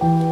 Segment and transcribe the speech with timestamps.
[0.00, 0.29] 嗯。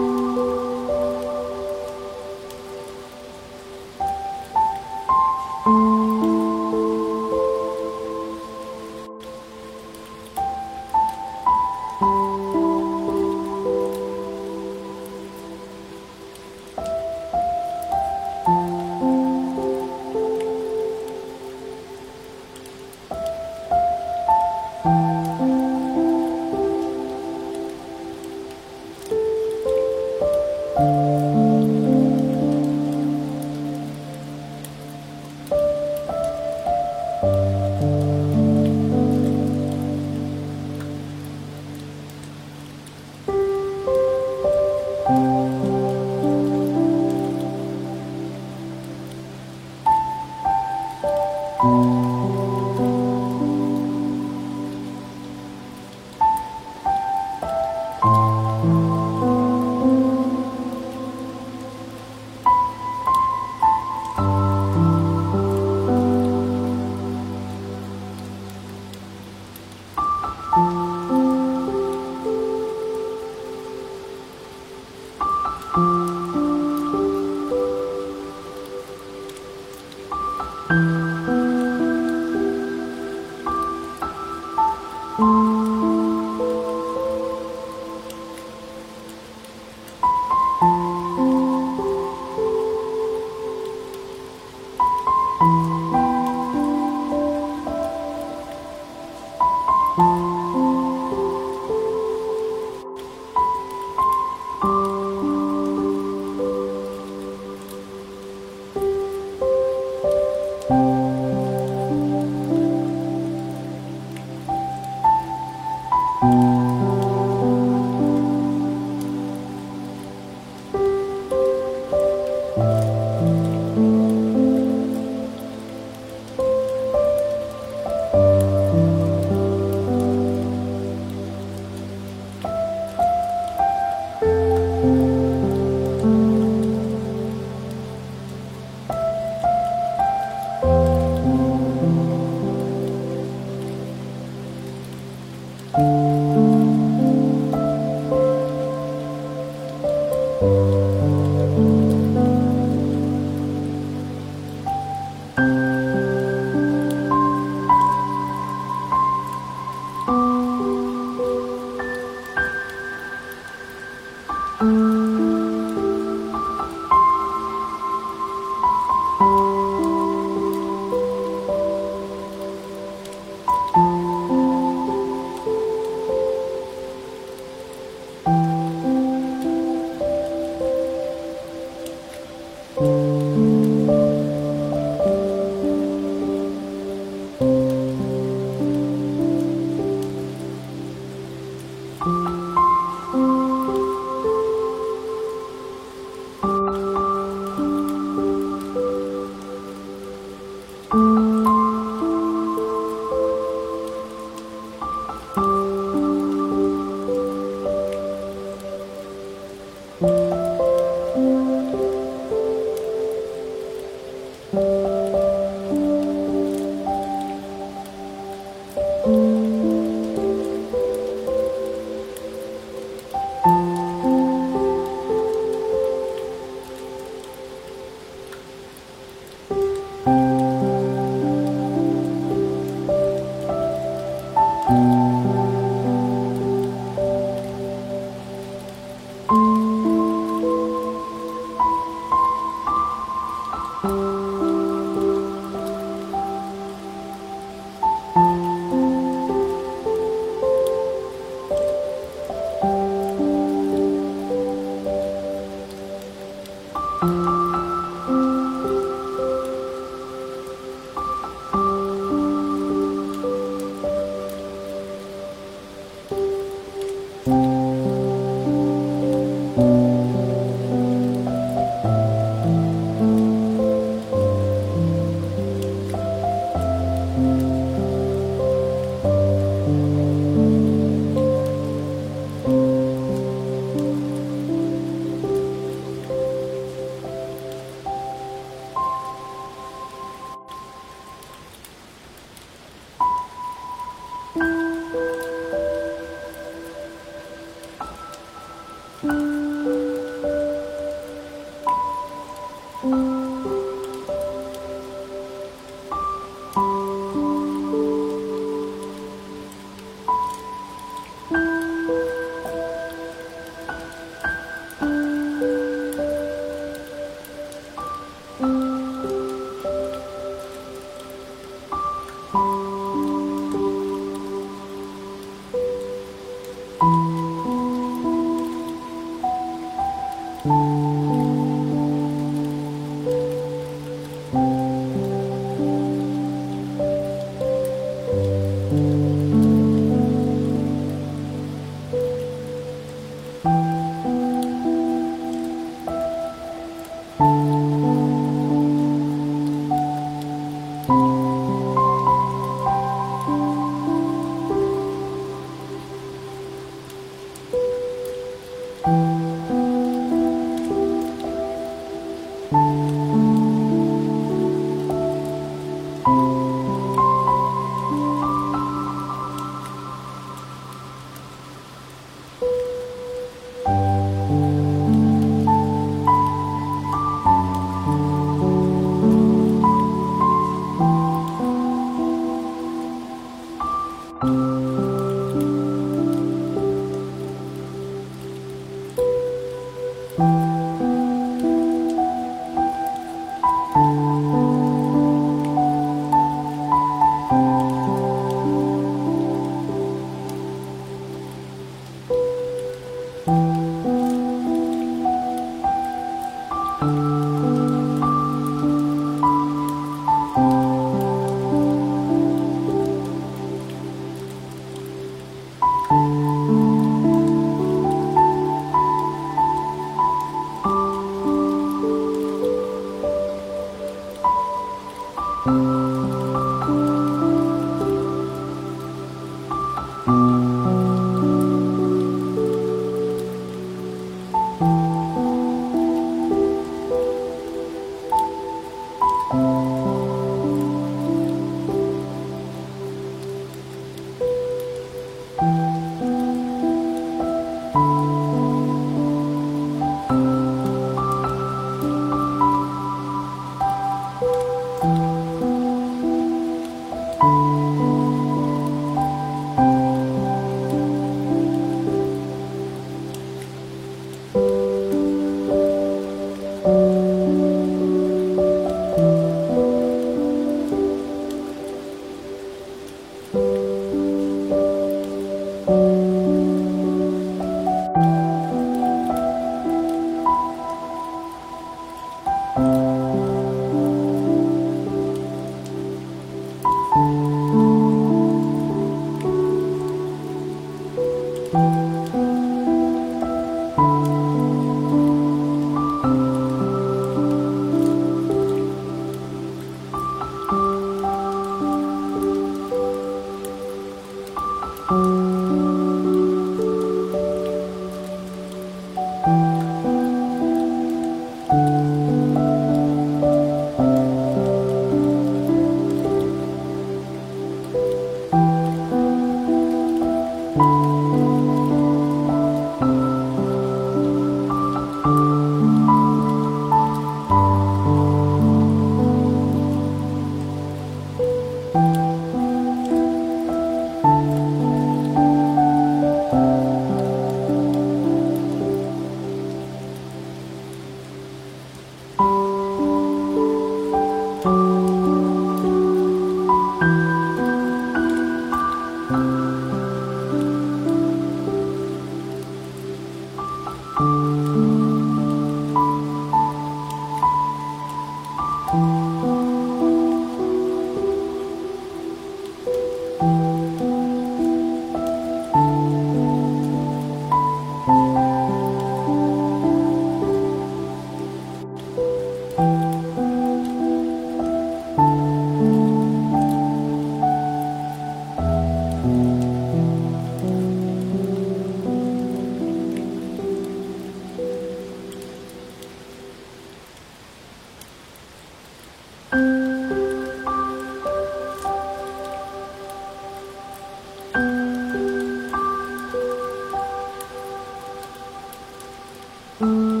[599.61, 600.00] Mm-hmm.